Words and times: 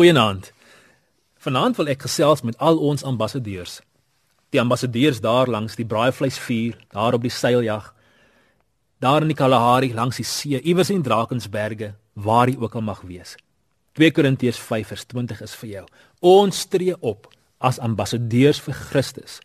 Goeienaand. 0.00 0.46
Vanaand 1.44 1.76
wil 1.76 1.90
ek 1.92 2.06
gesels 2.06 2.40
met 2.40 2.54
al 2.56 2.78
ons 2.80 3.02
ambassadeurs. 3.04 3.82
Die 4.48 4.60
ambassadeurs 4.62 5.18
daar 5.20 5.50
langs 5.52 5.76
die 5.76 5.84
braaivleisvuur, 5.84 6.78
daar 6.96 7.18
op 7.18 7.26
die 7.26 7.32
seiljag, 7.36 7.90
daar 9.04 9.26
in 9.26 9.34
die 9.34 9.36
Kalahari 9.36 9.92
langs 9.92 10.22
die 10.22 10.24
see, 10.24 10.56
iewers 10.64 10.88
in 10.88 11.04
Drakensberge, 11.04 11.92
waar 12.16 12.48
jy 12.48 12.56
ook 12.56 12.80
al 12.80 12.86
mag 12.88 13.04
wees. 13.04 13.36
2 14.00 14.16
Korintiërs 14.16 14.64
5:20 14.70 15.44
is 15.44 15.60
vir 15.60 15.70
jou. 15.74 15.86
Ons 16.24 16.64
tree 16.72 16.96
op 16.96 17.28
as 17.60 17.76
ambassadeurs 17.78 18.64
vir 18.64 18.80
Christus 18.88 19.40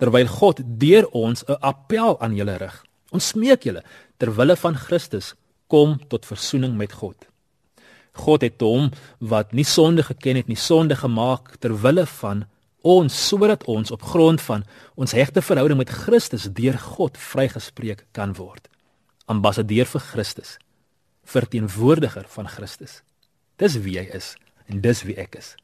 terwyl 0.00 0.26
God 0.40 0.64
deur 0.64 1.12
ons 1.12 1.44
'n 1.44 1.60
appel 1.60 2.16
aan 2.20 2.34
julle 2.34 2.56
rig. 2.56 2.84
Ons 3.12 3.28
smeek 3.28 3.62
julle 3.62 3.84
ter 4.16 4.32
wille 4.32 4.56
van 4.56 4.74
Christus 4.74 5.34
kom 5.66 6.00
tot 6.08 6.24
verzoening 6.24 6.76
met 6.76 6.92
God. 6.92 7.28
God 8.18 8.44
het 8.46 8.60
hom 8.60 8.90
wat 9.18 9.52
nie 9.52 9.66
sonde 9.66 10.02
geken 10.02 10.36
het 10.40 10.48
nie 10.50 10.58
sonde 10.58 10.96
gemaak 10.98 11.56
ter 11.62 11.74
wille 11.82 12.06
van 12.18 12.44
ons 12.82 13.14
sodat 13.28 13.64
ons 13.64 13.90
op 13.90 14.02
grond 14.02 14.40
van 14.40 14.64
ons 14.94 15.14
hegte 15.16 15.42
verhouding 15.42 15.78
met 15.78 15.90
Christus 15.90 16.48
deur 16.52 16.78
God 16.78 17.18
vrygespreek 17.18 18.06
kan 18.12 18.34
word. 18.38 18.68
Ambassadeur 19.26 19.86
vir 19.86 20.04
Christus, 20.12 20.56
verteenwoordiger 21.24 22.26
van 22.28 22.48
Christus. 22.48 23.02
Dis 23.58 23.76
wie 23.82 23.98
hy 23.98 24.06
is 24.14 24.36
en 24.68 24.80
dis 24.80 25.02
wie 25.04 25.18
ek 25.18 25.36
is. 25.40 25.54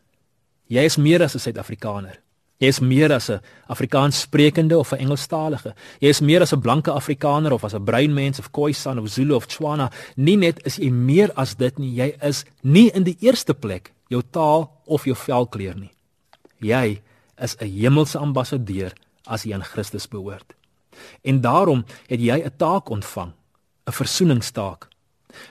Jy 0.68 0.84
is 0.88 0.96
meer 0.96 1.22
as 1.22 1.34
'n 1.36 1.44
Suid-Afrikaner. 1.44 2.23
Jy 2.64 2.70
is 2.72 2.80
meer 2.80 3.12
as 3.12 3.28
'n 3.30 3.40
Afrikaans 3.68 4.20
sprekende 4.20 4.78
of 4.78 4.92
'n 4.92 5.00
Engelstalige. 5.04 5.74
Jy 6.00 6.08
is 6.08 6.20
meer 6.20 6.40
as 6.40 6.52
'n 6.52 6.60
blanke 6.60 6.90
Afrikaner 6.90 7.52
of 7.52 7.64
as 7.64 7.74
'n 7.74 7.84
bruin 7.84 8.14
mens 8.14 8.38
of 8.38 8.50
Khoisan 8.50 8.98
of 8.98 9.08
Zulu 9.08 9.34
of 9.34 9.46
Tswana. 9.46 9.92
Nie 10.16 10.36
net 10.36 10.64
is 10.66 10.76
jy 10.76 10.90
meer 10.90 11.30
as 11.36 11.54
dit 11.54 11.78
nie, 11.78 11.94
jy 11.94 12.16
is 12.22 12.44
nie 12.62 12.90
in 12.94 13.04
die 13.04 13.16
eerste 13.20 13.54
plek 13.54 13.92
jou 14.08 14.22
taal 14.30 14.70
of 14.86 15.04
jou 15.04 15.14
velkleur 15.14 15.74
nie. 15.74 15.90
Jy 16.60 17.00
is 17.38 17.56
'n 17.60 17.68
hemelse 17.68 18.18
ambassadeur 18.18 18.92
as 19.26 19.44
jy 19.44 19.54
aan 19.54 19.64
Christus 19.64 20.08
behoort. 20.08 20.54
En 21.22 21.40
daarom 21.40 21.84
het 22.08 22.20
jy 22.20 22.42
'n 22.44 22.56
taak 22.56 22.88
ontvang, 22.88 23.32
'n 23.86 23.92
versoeningstaak. 23.92 24.88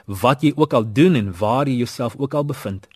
Wat 0.06 0.42
jy 0.42 0.52
ook 0.56 0.72
al 0.72 0.92
doen 0.92 1.14
en 1.14 1.38
waar 1.38 1.68
jy 1.68 1.76
jouself 1.76 2.16
ook 2.18 2.34
al 2.34 2.44
bevind, 2.44 2.88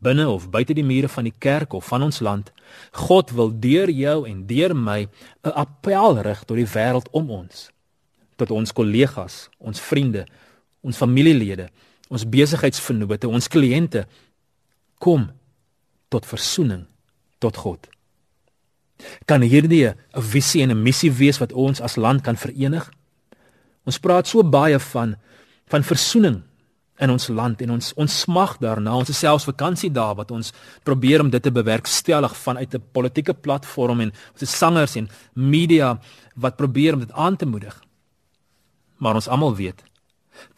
binne 0.00 0.28
of 0.28 0.48
buite 0.50 0.74
die 0.74 0.84
mure 0.84 1.08
van 1.08 1.28
die 1.28 1.34
kerk 1.38 1.72
of 1.76 1.86
van 1.86 2.02
ons 2.02 2.20
land. 2.24 2.52
God 2.92 3.30
wil 3.36 3.52
deur 3.52 3.90
jou 3.90 4.24
en 4.28 4.46
deur 4.46 4.74
my 4.76 5.08
'n 5.44 5.52
appel 5.54 6.22
rig 6.22 6.44
tot 6.44 6.56
die 6.56 6.66
wêreld 6.66 7.08
om 7.10 7.30
ons. 7.30 7.70
Tot 8.36 8.50
ons 8.50 8.72
kollegas, 8.72 9.48
ons 9.58 9.80
vriende, 9.80 10.26
ons 10.80 10.96
familielede, 10.96 11.68
ons 12.08 12.24
besigheidsvennote, 12.24 13.28
ons 13.28 13.48
kliënte 13.48 14.06
kom 14.98 15.30
tot 16.08 16.26
verzoening 16.26 16.86
tot 17.38 17.56
God. 17.56 17.88
Kan 19.24 19.42
hierdie 19.42 19.88
'n 19.88 20.22
visie 20.22 20.62
en 20.62 20.70
'n 20.70 20.82
missie 20.82 21.12
wees 21.12 21.38
wat 21.38 21.52
ons 21.52 21.80
as 21.80 21.96
land 21.96 22.22
kan 22.22 22.36
verenig? 22.36 22.90
Ons 23.84 23.98
praat 23.98 24.26
so 24.26 24.42
baie 24.42 24.78
van 24.78 25.16
van 25.66 25.82
verzoening 25.82 26.42
in 27.00 27.10
ons 27.10 27.28
land 27.28 27.60
en 27.64 27.70
ons 27.70 27.92
ons 27.96 28.20
smag 28.20 28.56
daarna 28.60 28.94
ons 28.96 29.18
selfs 29.18 29.48
vakansie 29.48 29.90
daar 29.90 30.14
wat 30.14 30.30
ons 30.30 30.52
probeer 30.84 31.20
om 31.20 31.30
dit 31.30 31.42
te 31.42 31.50
bewerkstellig 31.50 32.36
vanuit 32.36 32.74
'n 32.74 32.82
politieke 32.92 33.34
platform 33.34 34.00
en 34.00 34.12
ons 34.32 34.42
is 34.42 34.58
sangers 34.58 34.96
en 34.96 35.08
media 35.34 35.98
wat 36.36 36.56
probeer 36.56 36.94
om 36.94 37.00
dit 37.00 37.12
aan 37.12 37.36
te 37.36 37.46
moedig. 37.46 37.82
Maar 38.98 39.14
ons 39.14 39.28
almal 39.28 39.56
weet 39.56 39.84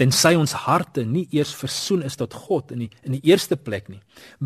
tensy 0.00 0.32
ons 0.38 0.54
harte 0.66 1.04
nie 1.08 1.24
eers 1.34 1.52
versoen 1.56 2.02
is 2.06 2.16
tot 2.20 2.34
God 2.46 2.72
in 2.74 2.84
die 2.84 2.90
in 3.02 3.16
die 3.16 3.22
eerste 3.30 3.56
plek 3.56 3.88
nie 3.92 4.00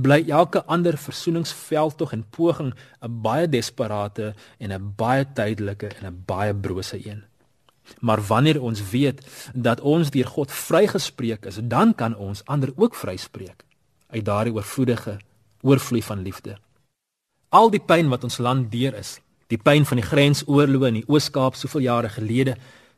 bly 0.06 0.22
elke 0.41 0.62
ander 0.72 0.98
versoeningsveld 1.00 1.98
tog 2.00 2.12
en 2.16 2.25
poging 2.38 2.72
'n 3.03 3.22
baie 3.22 3.47
desperate 3.48 4.34
en 4.58 4.72
'n 4.72 4.94
baie 4.97 5.25
tydelike 5.25 5.88
en 6.00 6.06
'n 6.06 6.22
baie 6.27 6.55
brose 6.55 6.97
een 6.97 7.25
Maar 8.01 8.22
wanneer 8.28 8.62
ons 8.62 8.83
weet 8.91 9.22
dat 9.55 9.81
ons 9.81 10.10
deur 10.10 10.27
God 10.27 10.53
vrygespreek 10.53 11.47
is, 11.47 11.59
dan 11.62 11.94
kan 11.94 12.16
ons 12.16 12.44
ander 12.44 12.72
ook 12.77 12.94
vryspreek 12.94 13.65
uit 14.10 14.25
daardie 14.25 14.55
oorvloedige 14.55 15.19
oorvloei 15.60 16.03
van 16.03 16.22
liefde. 16.22 16.56
Al 17.49 17.71
die 17.71 17.83
pyn 17.83 18.09
wat 18.09 18.25
ons 18.25 18.38
land 18.38 18.71
deur 18.72 18.94
is, 18.94 19.16
die 19.50 19.59
pyn 19.59 19.87
van 19.87 20.00
die 20.00 20.06
grensoorloë 20.06 20.91
in 20.91 21.00
die 21.00 21.06
Oos-Kaap 21.06 21.55
soveel 21.55 21.87
jare 21.87 22.10
gelede, 22.10 22.56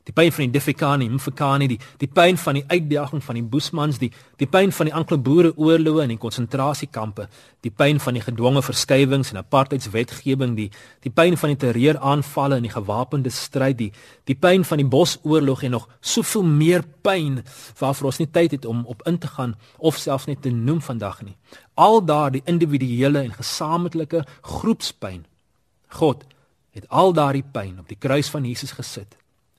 die 0.09 0.15
pyn 0.17 0.33
van 0.33 0.47
die 0.47 0.55
Difikani, 0.57 1.09
Mfekani, 1.13 1.67
die 1.69 1.79
die 2.01 2.09
pyn 2.09 2.39
van 2.41 2.57
die 2.57 2.65
uitdaging 2.71 3.21
van 3.25 3.37
die 3.37 3.45
Boesmans, 3.45 3.99
die 4.01 4.09
die 4.41 4.49
pyn 4.49 4.73
van 4.73 4.89
die 4.89 4.95
Anglo-Boere 4.97 5.51
oorloë 5.57 6.07
in 6.07 6.15
die 6.15 6.21
konsentrasiekampe, 6.21 7.27
die 7.67 7.73
pyn 7.75 8.01
van 8.01 8.17
die 8.17 8.23
gedwonge 8.25 8.63
verskywings 8.65 9.35
en 9.35 9.41
apartheidswetgewing, 9.43 10.55
die 10.57 10.71
die 11.05 11.13
pyn 11.13 11.37
van 11.41 11.53
die 11.53 11.61
terreuraanvalle 11.67 12.57
en 12.57 12.65
die 12.65 12.73
gewapende 12.73 13.33
stryd, 13.35 13.83
die 13.83 13.91
die 14.31 14.39
pyn 14.39 14.65
van 14.65 14.81
die 14.81 14.89
Bosoorlog 14.89 15.67
en 15.69 15.77
nog 15.77 15.89
soveel 16.01 16.49
meer 16.49 16.87
pyn 17.05 17.43
waarvoor 17.81 18.13
ons 18.13 18.23
nie 18.25 18.31
tyd 18.33 18.57
het 18.57 18.69
om 18.69 18.87
op 18.89 19.05
in 19.09 19.21
te 19.21 19.29
gaan 19.37 19.57
of 19.77 20.01
selfs 20.01 20.29
net 20.31 20.43
te 20.43 20.55
noem 20.55 20.81
vandag 20.81 21.21
nie. 21.27 21.37
Al 21.77 22.01
daardie 22.01 22.43
individuele 22.49 23.27
en 23.27 23.37
gesamentlike 23.37 24.25
groepspyn. 24.41 25.27
God 26.01 26.25
het 26.73 26.89
al 26.89 27.13
daardie 27.13 27.45
pyn 27.45 27.79
op 27.83 27.89
die 27.89 28.01
kruis 28.01 28.33
van 28.33 28.49
Jesus 28.49 28.73
gesit 28.73 29.19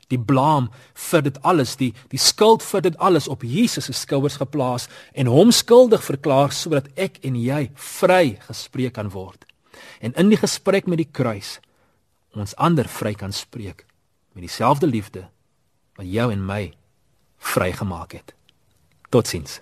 die 0.10 0.20
blame 0.20 0.70
vir 1.10 1.24
dit 1.26 1.38
alles, 1.46 1.76
die 1.78 1.92
die 2.12 2.22
skuld 2.22 2.64
vir 2.66 2.82
dit 2.82 2.98
alles 2.98 3.28
op 3.28 3.46
Jesus 3.46 3.90
se 3.90 3.94
skouers 3.94 4.40
geplaas 4.42 4.90
en 5.14 5.30
hom 5.30 5.54
skuldig 5.56 6.04
verklaar 6.04 6.54
sodat 6.56 6.90
ek 6.98 7.22
en 7.26 7.38
jy 7.40 7.70
vry 7.76 8.40
gespreek 8.48 8.98
kan 8.98 9.12
word. 9.14 9.46
En 10.02 10.16
in 10.18 10.32
die 10.32 10.40
gesprek 10.40 10.88
met 10.88 11.02
die 11.02 11.12
kruis 11.12 11.60
ons 12.38 12.56
ander 12.62 12.88
vry 12.88 13.14
kan 13.18 13.34
spreek 13.34 13.86
met 14.34 14.46
dieselfde 14.46 14.88
liefde 14.88 15.26
wat 15.98 16.08
jou 16.08 16.30
en 16.32 16.46
my 16.46 16.62
vrygemaak 17.40 18.14
het. 18.16 18.34
Totsiens. 19.10 19.60